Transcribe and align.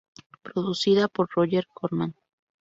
Producida 0.41 1.07
por 1.07 1.29
Roger 1.35 1.67
Corman. 1.71 2.15